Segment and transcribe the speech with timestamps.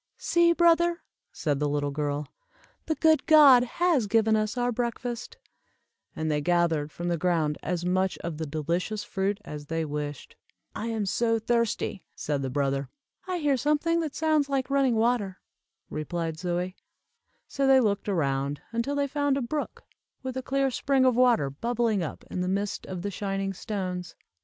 [0.17, 2.27] "See, brother," said the little girl,
[2.87, 5.37] "the good God has given us our breakfast;"
[6.15, 10.35] and they gathered from the ground as much of the delicious fruit as they wished.
[10.73, 12.89] "I am so thirsty," said the brother.
[13.27, 15.37] "I hear something that sounds like running water,"
[15.87, 16.73] replied Zoie.
[17.47, 19.83] So they looked around, until they found a brook,
[20.23, 24.15] with a clear spring of water bubbling up in the midst of the shining stones.